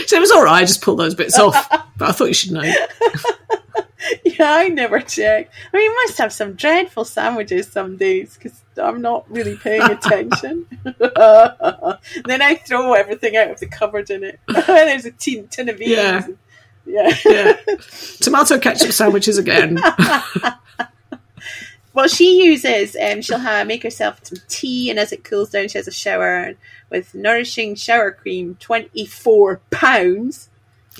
[0.06, 0.62] so it was all right.
[0.62, 2.62] I just pulled those bits off, but I thought you should know.
[4.24, 5.50] yeah, I never check.
[5.72, 9.82] I mean, you must have some dreadful sandwiches some days because I'm not really paying
[9.82, 10.66] attention.
[10.84, 14.40] then I throw everything out of the cupboard in it.
[14.48, 15.90] There's a tin, tin of beans.
[15.92, 16.26] Yeah.
[16.86, 17.14] Yeah.
[17.24, 17.56] Yeah,
[18.20, 19.78] tomato ketchup sandwiches again.
[21.94, 25.68] Well, she uses, um, she'll have, make herself some tea, and as it cools down,
[25.68, 26.52] she has a shower
[26.90, 30.50] with nourishing shower cream, twenty-four pounds,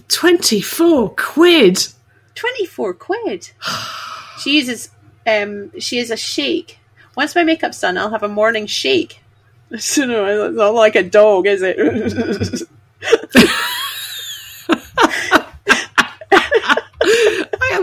[0.09, 1.87] Twenty-four quid.
[2.35, 3.51] twenty-four quid.
[4.40, 4.88] she uses,
[5.27, 6.79] um, she has a shake.
[7.14, 9.20] Once my makeup's done, I'll have a morning shake.
[9.70, 12.66] Don't it's not like a dog, is it?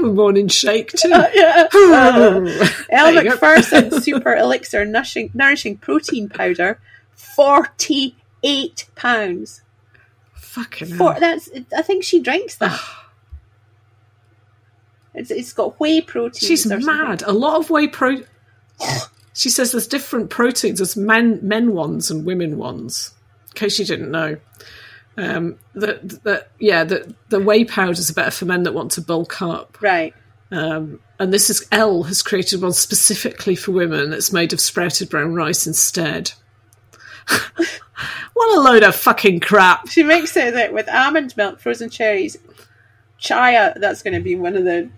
[0.03, 1.09] Have a morning shake too.
[1.09, 1.67] yeah.
[1.73, 2.39] Elle uh,
[2.89, 3.29] There you go.
[3.29, 6.79] Macpherson Super Elixir nourishing, nourishing Protein Powder,
[7.15, 9.61] forty-eight pounds.
[10.33, 12.79] Fucking that's I think she drinks that.
[15.13, 16.47] it's, it's got whey protein.
[16.47, 17.23] She's mad.
[17.23, 18.27] A lot of whey protein.
[19.33, 20.79] she says there's different proteins.
[20.79, 23.13] There's men men ones and women ones.
[23.47, 24.37] In case you didn't know,
[25.17, 29.01] um, that that yeah, the the whey powders are better for men that want to
[29.01, 29.77] bulk up.
[29.81, 30.13] Right.
[30.51, 35.09] Um, and this is Elle has created one specifically for women that's made of sprouted
[35.09, 36.33] brown rice instead.
[38.33, 39.87] what a load of fucking crap!
[39.87, 42.37] She makes it that with almond milk, frozen cherries,
[43.17, 43.73] chia.
[43.77, 44.89] That's going to be one of the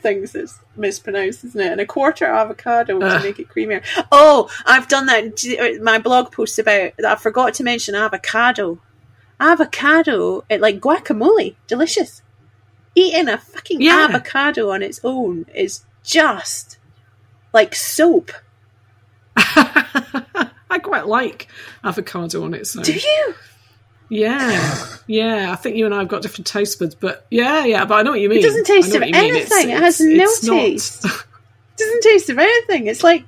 [0.00, 1.72] things that's mispronounced, isn't it?
[1.72, 3.20] And a quarter avocado Ugh.
[3.20, 3.82] to make it creamier.
[4.12, 5.36] Oh, I've done that.
[5.36, 8.80] D- My blog post about I forgot to mention avocado.
[9.40, 12.22] Avocado, it like guacamole, delicious.
[12.94, 14.06] Eating a fucking Yeah.
[14.10, 16.78] avocado on its own is just
[17.52, 18.32] like soap.
[19.36, 21.48] I quite like
[21.82, 22.82] avocado on its own.
[22.82, 23.34] Do you?
[24.08, 25.52] Yeah, yeah.
[25.52, 27.84] I think you and I have got different taste buds, but yeah, yeah.
[27.84, 28.40] But I know what you mean.
[28.40, 29.30] It doesn't taste of what you mean.
[29.36, 29.70] anything.
[29.70, 31.02] It has no not- taste.
[31.76, 32.88] doesn't taste of anything.
[32.88, 33.24] It's like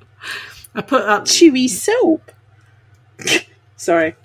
[0.75, 1.23] I put that.
[1.23, 2.31] chewy soap.
[3.77, 4.15] Sorry.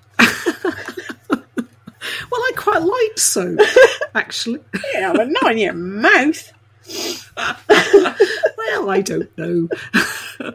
[2.70, 3.60] Quite like soap,
[4.14, 4.60] actually.
[4.94, 6.52] Yeah, but not in your mouth.
[7.38, 9.68] well, I don't know.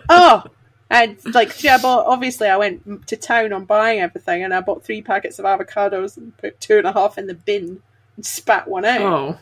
[0.10, 0.44] Oh,
[0.90, 2.06] and like I bought.
[2.08, 6.16] Obviously, I went to town on buying everything, and I bought three packets of avocados
[6.16, 7.82] and put two and a half in the bin
[8.16, 9.02] and spat one out.
[9.02, 9.40] Oh,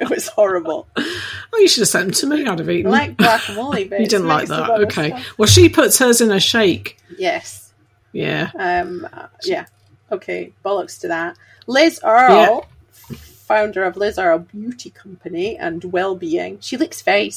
[0.00, 0.88] it was horrible.
[0.96, 2.46] oh, you should have sent them to me.
[2.46, 2.90] I'd have eaten.
[2.90, 5.22] like guacamole, but you didn't like that, okay?
[5.36, 6.98] Well, she puts hers in a shake.
[7.16, 7.72] Yes.
[8.12, 8.50] Yeah.
[8.58, 9.06] Um.
[9.12, 9.66] uh, Yeah.
[10.10, 10.52] Okay.
[10.64, 11.36] Bollocks to that.
[11.66, 12.66] Liz Earle,
[13.46, 16.58] founder of Liz Earle Beauty Company and Wellbeing.
[16.60, 17.30] She looks very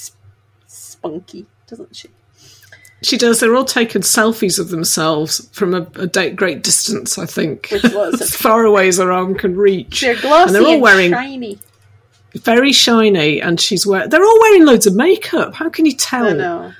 [0.67, 2.09] spunky, doesn't she?
[3.03, 3.39] She does.
[3.39, 7.17] They're all taking selfies of themselves from a, a great distance.
[7.17, 10.01] I think, With lots as far away as her arm can reach.
[10.01, 11.57] They're glossy And they're all wearing shiny.
[12.35, 14.09] very shiny, and she's wearing.
[14.09, 15.55] They're all wearing loads of makeup.
[15.55, 16.73] How can you tell I know.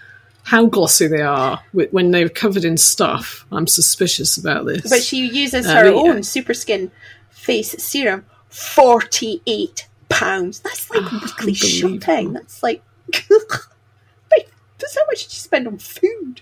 [0.44, 3.46] How glossy they are when they're covered in stuff?
[3.52, 4.90] I'm suspicious about this.
[4.90, 5.92] But she uses Uh, her yeah.
[5.96, 6.92] own Super Skin
[7.30, 8.26] face serum.
[8.50, 10.60] Forty-eight pounds.
[10.60, 12.34] That's like weekly Ah, shopping.
[12.34, 12.84] That's like.
[13.30, 16.42] Wait, that's how much did you spend on food?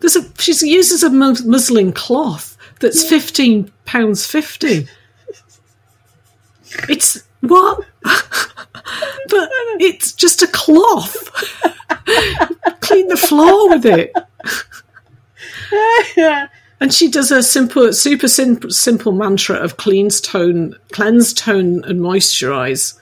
[0.00, 4.88] There's a she uses a muslin cloth that's fifteen pounds fifty.
[6.88, 7.84] It's what?
[8.02, 9.48] but
[9.80, 11.28] it's just a cloth.
[12.80, 14.12] Clean the floor with it.
[16.80, 22.00] And she does a simple, super simple, simple mantra of cleanse tone, cleanse tone, and
[22.00, 22.98] moisturize.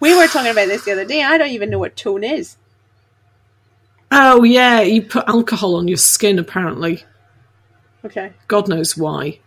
[0.00, 1.22] we were talking about this the other day.
[1.22, 2.56] I don't even know what tone is.
[4.10, 6.38] Oh yeah, you put alcohol on your skin.
[6.40, 7.04] Apparently,
[8.04, 8.32] Okay.
[8.48, 9.38] God knows why.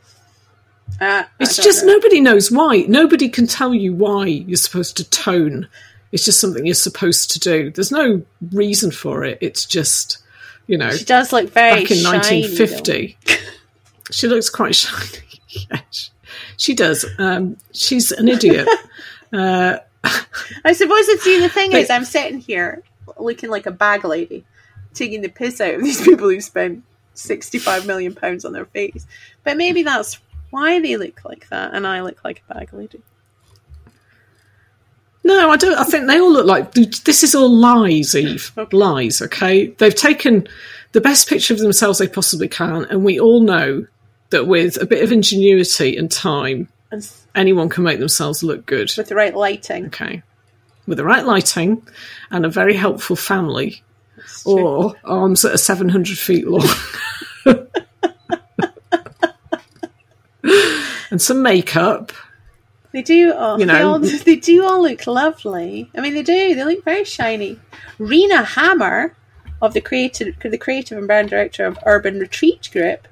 [1.02, 1.93] Uh, It's just know.
[1.93, 2.86] nobody knows why.
[2.88, 5.67] Nobody can tell you why you're supposed to tone.
[6.12, 7.72] It's just something you're supposed to do.
[7.72, 9.39] There's no reason for it.
[9.41, 10.19] It's just,
[10.67, 13.17] you know, She does look very back in shiny, 1950.
[14.12, 15.24] she looks quite shiny.
[15.72, 16.12] yes,
[16.58, 17.06] she does.
[17.17, 18.67] Um, she's an idiot.
[19.34, 19.78] uh.
[20.65, 22.84] I suppose it's the thing But- is, I'm sitting here
[23.17, 24.43] looking like a bag lady,
[24.93, 29.08] taking the piss out of these people who spend 65 million pounds on their face.
[29.46, 30.19] But maybe that's
[30.54, 33.02] why they look like that, and I look like a bag lady.
[35.24, 35.78] no, I don't.
[35.78, 38.52] I think they all look like this is all lies, Eve.
[38.72, 39.22] Lies.
[39.22, 40.48] Okay, they've taken
[40.92, 43.88] the best picture of themselves they possibly can, and we all know
[44.30, 46.70] that with a bit of ingenuity and time,
[47.36, 48.92] anyone can make themselves look good.
[48.98, 49.88] with the right lighting.
[49.88, 50.22] Okay.
[50.86, 51.88] With the right lighting
[52.30, 53.82] and a very helpful family,
[54.46, 56.68] or arms that are 700 feet long,
[61.13, 62.12] and some makeup.
[62.91, 63.34] They do.
[63.36, 63.91] Oh, You they, know.
[63.91, 65.91] all, they do all look lovely.
[65.95, 66.56] I mean, they do.
[66.56, 67.60] They look very shiny.
[67.99, 69.15] Rena Hammer,
[69.62, 73.08] of the creative, the creative and brand director of Urban Retreat Group,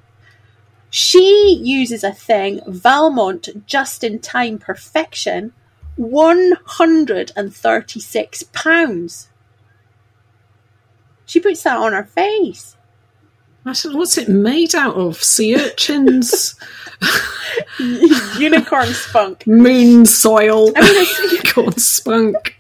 [0.90, 5.54] she uses a thing Valmont Just in Time Perfection,
[5.96, 9.30] one hundred and thirty six pounds.
[11.28, 12.76] She puts that on her face.
[13.66, 15.22] I said, what's it made out of?
[15.22, 16.56] Sea urchins,
[18.40, 19.46] Unicorn spunk.
[19.46, 22.58] moon soil, I mean, it's, corn spunk.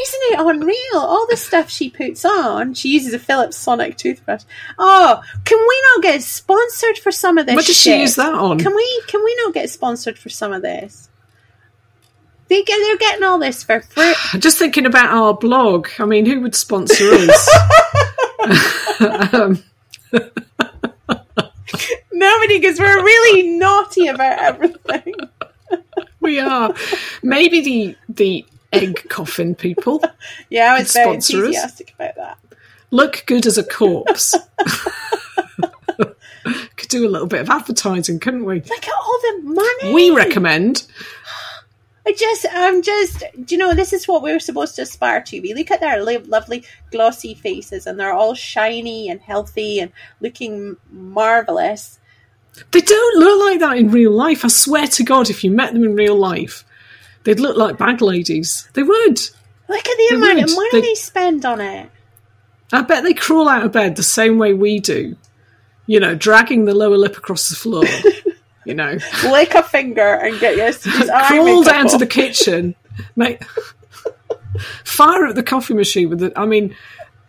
[0.00, 0.76] Isn't it unreal?
[0.94, 2.74] All the stuff she puts on.
[2.74, 4.44] She uses a Philips Sonic toothbrush.
[4.78, 7.56] Oh, can we not get sponsored for some of this?
[7.56, 7.94] What does shit?
[7.94, 8.60] she use that on?
[8.60, 9.02] Can we?
[9.08, 11.08] Can we not get sponsored for some of this?
[12.48, 14.14] They get, they're getting all this for free.
[14.38, 15.88] Just thinking about our blog.
[15.98, 17.58] I mean, who would sponsor us?
[19.34, 19.62] um,
[22.12, 25.14] Nobody, because we're really naughty about everything.
[26.20, 26.74] we are
[27.22, 30.02] maybe the the egg coffin people
[30.50, 31.42] Yeah, I was very sponsor us.
[31.44, 32.38] enthusiastic about that.
[32.90, 34.34] look good as a corpse.
[36.76, 38.56] Could do a little bit of advertising, couldn't we?
[38.60, 39.92] Look at all the money.
[39.94, 40.86] We recommend.
[42.08, 45.40] I just, I'm just, do you know, this is what we're supposed to aspire to.
[45.40, 49.92] We look at their lo- lovely, glossy faces, and they're all shiny and healthy and
[50.20, 51.98] looking marvelous.
[52.72, 54.42] They don't look like that in real life.
[54.42, 56.64] I swear to God, if you met them in real life,
[57.24, 58.70] They'd look like bag ladies.
[58.72, 59.18] They would.
[59.68, 61.90] Look at the They amount of money They- they spend on it.
[62.72, 65.14] I bet they crawl out of bed the same way we do.
[65.86, 67.84] You know, dragging the lower lip across the floor.
[68.68, 70.72] you know, Lick a finger and get your
[71.26, 72.74] crawl down to the kitchen,
[73.16, 73.42] make
[74.84, 76.32] fire up the coffee machine with the.
[76.38, 76.76] I mean,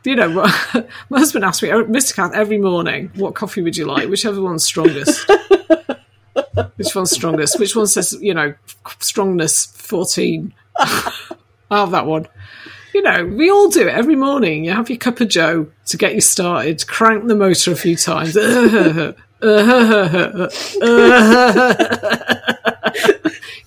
[0.03, 0.27] you know,
[1.09, 2.13] my husband asks me, oh, Mr.
[2.13, 4.09] Kath, every morning, what coffee would you like?
[4.09, 5.29] Whichever one's strongest.
[6.75, 7.59] Which one's strongest?
[7.59, 8.53] Which one says, you know,
[8.99, 10.53] strongness 14?
[10.77, 12.27] I'll have that one.
[12.93, 14.65] You know, we all do it every morning.
[14.65, 17.95] You have your cup of Joe to get you started, crank the motor a few
[17.95, 18.33] times.
[19.41, 20.49] you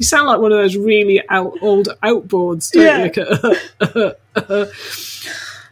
[0.05, 4.15] sound like one of those really out, old outboards, don't you?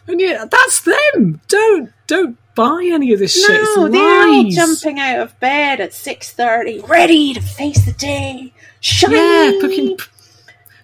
[0.07, 1.41] and yeah, that's them.
[1.49, 3.61] Don't don't buy any of this shit.
[3.77, 8.53] No, they're all jumping out of bed at six thirty, ready to face the day.
[8.81, 9.15] Shiny.
[9.17, 9.99] Yeah, putting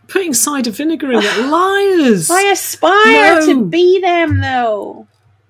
[0.09, 1.39] putting cider vinegar in it.
[1.49, 2.31] Liars.
[2.31, 3.47] I aspire No.
[3.47, 5.07] to be them, though.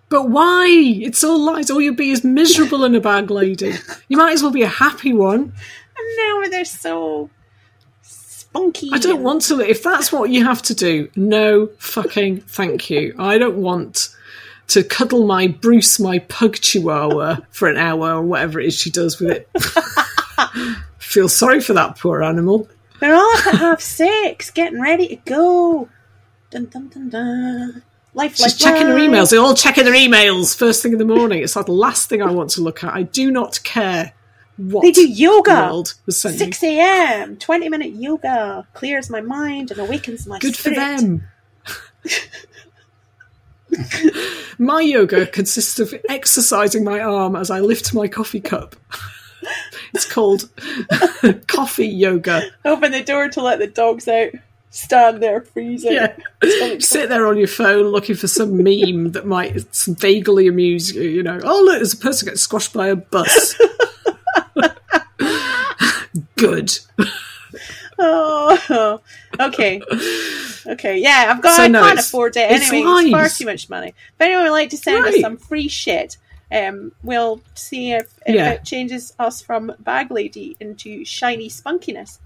[0.08, 0.66] But why?
[0.68, 1.70] It's all lies.
[1.70, 3.74] All you'll be is miserable in a bag lady.
[4.08, 5.40] You might as well be a happy one.
[5.98, 7.28] And now they're so
[8.02, 8.90] spunky.
[8.92, 9.60] I don't and- want to.
[9.60, 13.14] If that's what you have to do, no fucking thank you.
[13.18, 14.14] I don't want
[14.68, 18.90] to cuddle my Bruce, my pug chihuahua, for an hour or whatever it is she
[18.90, 19.48] does with it.
[20.98, 22.68] Feel sorry for that poor animal.
[23.00, 25.88] They're all at half six, getting ready to go.
[26.50, 27.82] Dun dun dun dun.
[28.16, 29.30] Life, She's life, checking her emails.
[29.30, 31.42] They're all checking their emails first thing in the morning.
[31.42, 32.94] It's like the last thing I want to look at.
[32.94, 34.14] I do not care
[34.56, 35.52] what They do the yoga.
[35.52, 36.46] world has sent me.
[36.46, 37.36] 6 a.m.
[37.36, 41.28] 20 minute yoga clears my mind and awakens my Good for them.
[44.58, 48.76] my yoga consists of exercising my arm as I lift my coffee cup.
[49.94, 50.48] it's called
[51.48, 52.48] coffee yoga.
[52.64, 54.30] Open the door to let the dogs out.
[54.76, 55.92] Stand there freezing.
[55.92, 56.14] Yeah.
[56.80, 59.54] Sit there on your phone looking for some meme that might
[59.86, 61.40] vaguely amuse you, you know.
[61.42, 63.54] Oh, look, there's a person getting squashed by a bus.
[66.36, 66.78] Good.
[67.98, 69.00] Oh,
[69.40, 69.80] okay.
[70.66, 72.56] Okay, yeah, I've got, So I no, can't afford it anyway.
[72.56, 73.38] It's far lies.
[73.38, 73.88] too much money.
[73.88, 76.18] If anyone would like to send us some free shit,
[76.52, 78.50] um, we'll see if, if Yeah.
[78.50, 82.18] it changes us from bag lady into shiny spunkiness.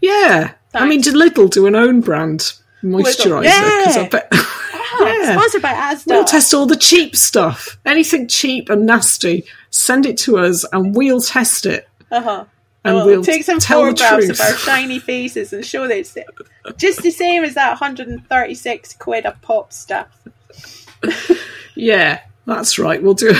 [0.00, 0.52] Yeah.
[0.74, 1.18] I mean, Thanks.
[1.18, 3.44] did Lidl do an own brand moisturiser?
[3.44, 3.78] Yeah.
[3.80, 4.28] Because I bet.
[4.98, 5.32] Ah, Yeah.
[5.36, 6.06] Sponsored by Asda.
[6.06, 7.76] We'll test all the cheap stuff.
[7.84, 11.86] Anything cheap and nasty, send it to us and we'll test it.
[12.10, 12.44] Uh-huh.
[12.84, 16.16] And We'll we'll take some photographs of our shiny faces and show that it's
[16.78, 20.08] just the same as that 136 quid a pop stuff.
[21.74, 23.02] Yeah, that's right.
[23.02, 23.34] We'll do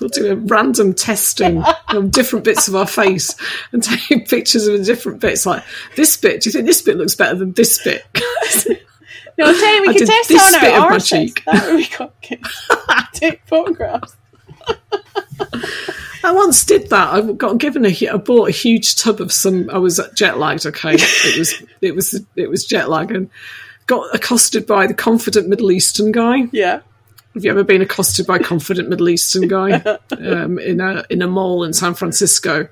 [0.00, 3.34] we'll do a random testing of different bits of our face
[3.72, 5.46] and take pictures of the different bits.
[5.46, 5.64] Like
[5.96, 8.04] this bit, do you think this bit looks better than this bit?
[9.36, 11.42] No, I'm you, I we could did test this on bit of our my cheek.
[11.46, 13.12] That would be quite.
[13.14, 14.16] Take photographs.
[16.22, 17.12] I once did that.
[17.12, 18.08] I got given a.
[18.08, 19.68] I bought a huge tub of some.
[19.70, 20.66] I was jet lagged.
[20.66, 23.28] Okay, it was it was it was jet lag and
[23.86, 26.48] got accosted by the confident Middle Eastern guy.
[26.52, 26.80] Yeah.
[27.34, 29.72] Have you ever been accosted by a confident Middle Eastern guy
[30.18, 32.68] um, in a in a mall in San Francisco?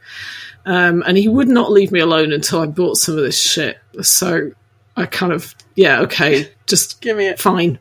[0.65, 3.79] Um, and he would not leave me alone until I bought some of this shit.
[4.03, 4.53] So
[4.97, 7.41] I kind of yeah okay, just Give me it.
[7.41, 7.79] fine,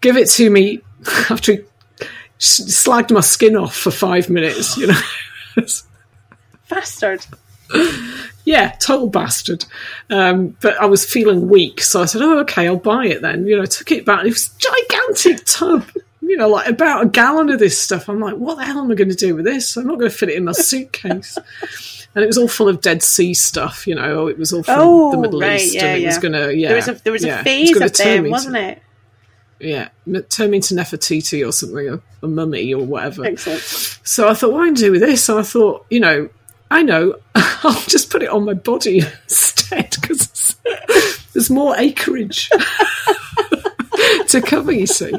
[0.00, 0.80] give it to me
[1.30, 1.64] after he
[2.40, 4.76] slagged my skin off for five minutes.
[4.76, 5.00] You know.
[6.68, 7.24] Bastard.
[8.44, 9.64] Yeah, total bastard.
[10.10, 13.46] Um, but I was feeling weak, so I said, "Oh, okay, I'll buy it then."
[13.46, 14.24] You know, took it back.
[14.24, 15.84] It was a gigantic tub.
[16.28, 18.08] You know, like about a gallon of this stuff.
[18.08, 19.76] I'm like, what the hell am I going to do with this?
[19.76, 21.38] I'm not going to fit it in my suitcase.
[22.14, 23.86] and it was all full of Dead Sea stuff.
[23.86, 26.18] You know, it was all from Oh, the Middle right, East, yeah, and it was
[26.18, 28.56] going to, yeah, There was a there was yeah, a phase gonna of them, wasn't
[28.56, 28.82] it?
[29.60, 29.88] Yeah,
[30.28, 33.24] turn me into Nefertiti or something, a, a mummy or whatever.
[33.24, 33.60] Excellent.
[33.60, 35.28] So I thought, what am I going to do with this?
[35.28, 36.28] And I thought, you know,
[36.70, 40.56] I know, I'll just put it on my body instead because
[41.32, 42.50] there's more acreage
[44.28, 45.12] to cover, you see.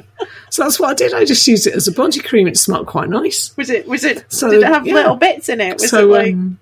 [0.50, 1.14] So that's what I did.
[1.14, 2.48] I just used it as a body cream.
[2.48, 3.56] It smelled quite nice.
[3.58, 4.94] Was it was it So, did it have yeah.
[4.94, 5.74] little bits in it?
[5.76, 6.60] Was So, it like um,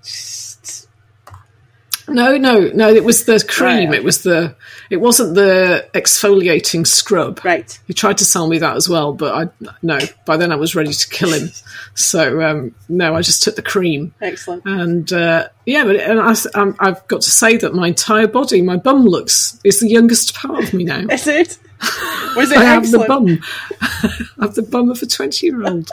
[2.08, 2.90] No, no, no.
[2.90, 3.90] It was the cream.
[3.90, 4.00] Right.
[4.00, 4.56] It was the.
[4.90, 7.44] It wasn't the exfoliating scrub.
[7.44, 7.78] right.
[7.86, 10.00] He tried to sell me that as well, but I no.
[10.26, 11.50] By then I was ready to kill him.
[11.96, 14.14] So um, no, I just took the cream.
[14.22, 14.64] Excellent.
[14.66, 16.36] And uh, yeah, but and I,
[16.80, 20.64] I've got to say that my entire body, my bum looks is the youngest part
[20.64, 21.00] of me now.
[21.10, 21.58] Is it?
[22.36, 23.40] Was it I have the bum.
[23.82, 25.90] I have the bum of a twenty-year-old.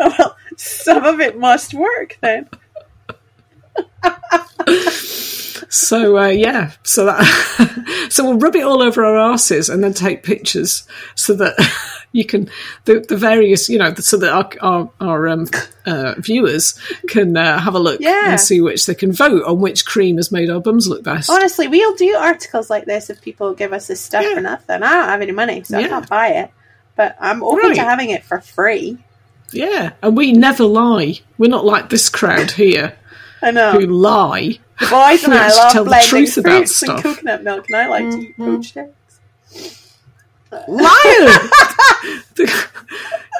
[0.00, 2.48] well, some of it must work then.
[5.70, 9.92] So uh, yeah, so that so we'll rub it all over our asses and then
[9.92, 11.54] take pictures so that
[12.12, 12.48] you can
[12.86, 15.46] the, the various you know so that our our, our um,
[15.84, 18.30] uh, viewers can uh, have a look Yeah.
[18.30, 21.28] and see which they can vote on which cream has made our bums look best.
[21.28, 24.34] Honestly, we'll do articles like this if people give us this stuff Yeah.
[24.36, 24.82] for nothing.
[24.82, 26.50] I don't have any money, so I can't buy it.
[26.96, 27.74] But I'm open Right.
[27.76, 28.96] to having it for free.
[29.52, 31.20] Yeah, and we never lie.
[31.36, 32.96] We're not like this crowd here
[33.42, 33.72] I know.
[33.72, 34.58] who lie.
[34.80, 37.42] The boys and I have to love tell the blending truth about fruits and coconut
[37.42, 38.44] milk, and I like to eat mm-hmm.
[38.44, 39.77] poached eggs.
[40.50, 41.38] Liar!
[42.34, 42.66] the,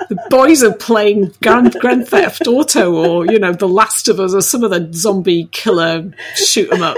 [0.08, 4.34] the boys are playing Grand, Grand Theft Auto or, you know, The Last of Us
[4.34, 6.96] or some of the zombie killer shoot 'em up,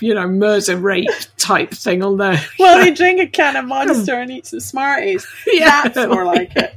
[0.00, 2.40] you know, murder rape type thing on there.
[2.58, 5.26] Well, they drink a can of Monster and eat some Smarties.
[5.46, 5.88] Yeah.
[5.88, 6.74] That's more like it.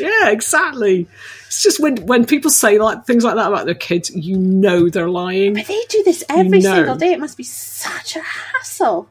[0.00, 1.08] Yeah, exactly.
[1.46, 4.88] It's just when, when people say like things like that about their kids, you know
[4.88, 5.54] they're lying.
[5.54, 6.74] But they do this every know.
[6.74, 7.12] single day.
[7.12, 9.08] It must be such a hassle.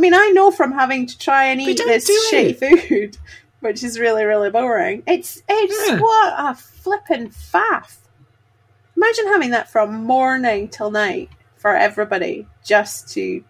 [0.00, 2.56] I mean, I know from having to try and eat this shitty
[2.88, 3.18] food,
[3.60, 5.02] which is really, really boring.
[5.06, 5.98] It's it's Yeah.
[6.00, 7.98] what a flippin' faff.
[8.96, 11.28] Imagine having that from morning till night
[11.58, 13.44] for everybody just to.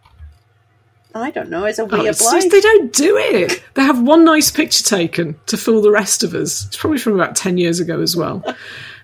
[1.14, 1.66] I don't know.
[1.66, 2.34] It's a way Oh, of life.
[2.34, 3.62] just, they don't do it.
[3.74, 6.66] They have one nice picture taken to fool the rest of us.
[6.66, 8.42] It's probably from about 10 years ago as well.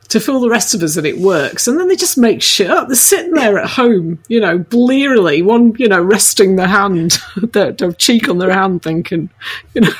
[0.08, 1.66] to fool the rest of us that it works.
[1.66, 2.88] And then they just make shit up.
[2.88, 7.18] They're sitting there at home, you know, blearily, one, you know, resting their hand,
[7.52, 9.30] their, their cheek on their hand, thinking,
[9.74, 9.92] you know,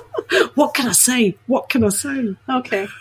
[0.54, 1.36] what can I say?
[1.46, 2.36] What can I say?
[2.48, 2.88] Okay.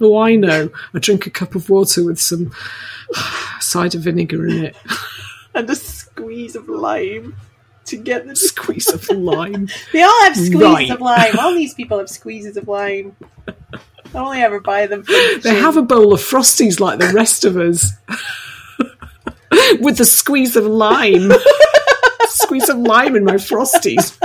[0.00, 0.70] Oh, I know.
[0.94, 2.50] I drink a cup of water with some
[3.60, 4.76] cider vinegar in it,
[5.54, 7.36] And a squeeze of lime
[7.84, 8.34] to get the.
[8.34, 9.68] squeeze of lime.
[9.92, 10.90] They all have squeezes Right.
[10.90, 11.38] of lime.
[11.38, 13.14] All these people have squeezes of lime.
[14.14, 15.04] I only ever buy them.
[15.42, 17.92] They have a bowl of Frosties like the rest of us.
[19.80, 21.30] With the squeeze of lime.
[22.26, 24.16] squeeze of lime in my Frosties.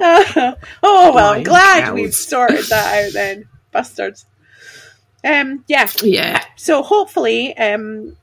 [0.00, 1.94] oh well, I am glad cowards.
[2.02, 4.26] we've sorted that out then, bastards.
[5.24, 5.88] Um, yeah.
[6.02, 6.42] Yeah.
[6.56, 8.16] So hopefully, um,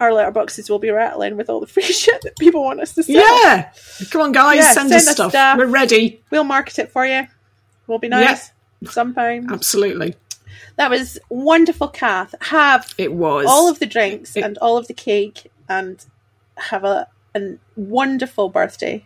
[0.00, 3.02] our letterboxes will be rattling with all the free shit that people want us to
[3.02, 3.14] sell.
[3.14, 3.70] Yeah.
[4.10, 5.30] Come on, guys, Yeah, send, send us us stuff.
[5.32, 5.58] stuff.
[5.58, 6.22] We're ready.
[6.30, 7.26] We'll market it for you.
[7.86, 8.50] We'll be nice.
[8.90, 10.14] Sometimes Absolutely.
[10.76, 12.34] that was wonderful, Kath.
[12.42, 13.46] Have It was.
[13.48, 16.04] all of the drinks It- and all of the cake, and
[16.56, 19.04] have a a wonderful birthday.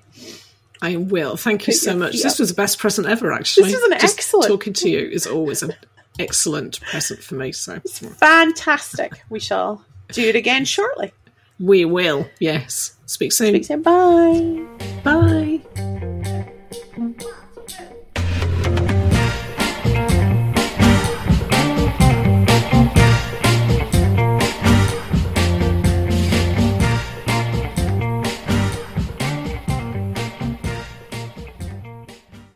[0.83, 1.37] I will.
[1.37, 2.13] Thank you Put so much.
[2.13, 2.39] This up.
[2.41, 3.71] was the best present ever, actually.
[3.71, 5.73] This is an Just excellent- Talking to you is always an
[6.19, 7.53] excellent present for me.
[7.53, 9.23] So it's Fantastic.
[9.31, 11.13] We shall do it again shortly.
[11.59, 12.29] we will.
[12.39, 12.93] Yes.
[13.07, 13.55] Speak soon.
[13.55, 13.81] Speak soon.
[13.83, 14.63] Bye.
[15.03, 16.28] Bye.